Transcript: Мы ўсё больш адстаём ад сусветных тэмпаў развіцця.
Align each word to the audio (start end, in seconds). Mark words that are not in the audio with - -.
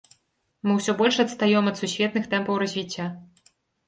Мы 0.69 0.77
ўсё 0.77 0.95
больш 1.01 1.19
адстаём 1.23 1.69
ад 1.71 1.77
сусветных 1.81 2.25
тэмпаў 2.31 2.57
развіцця. 2.65 3.07